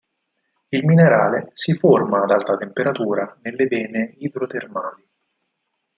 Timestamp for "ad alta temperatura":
2.23-3.37